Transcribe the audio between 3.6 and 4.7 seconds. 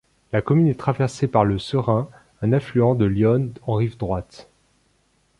en rive droite.